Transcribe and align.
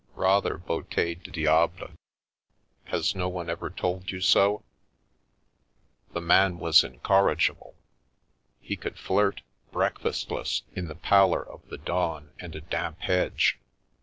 Rather 0.15 0.57
beauti 0.57 1.13
du 1.21 1.29
diable— 1.29 1.91
has 2.91 3.13
no 3.13 3.29
one 3.29 3.51
ever 3.51 3.69
told 3.69 4.09
you 4.09 4.19
so?" 4.19 4.63
The 6.13 6.19
man 6.21 6.57
was 6.57 6.83
incorrigible— 6.83 7.75
he 8.59 8.75
could 8.75 8.97
flirt, 8.97 9.43
breakfast 9.71 10.31
less, 10.31 10.63
in 10.75 10.87
the 10.87 10.95
pallor 10.95 11.47
of 11.47 11.67
the 11.69 11.77
dawn 11.77 12.31
and 12.39 12.55
a 12.55 12.61
damp 12.61 13.01
hedge. 13.01 13.59